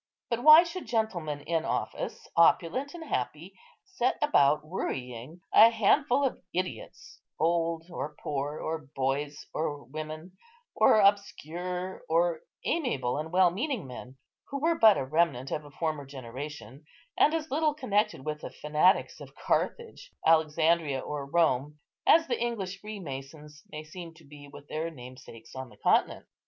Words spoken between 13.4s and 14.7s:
meaning men, who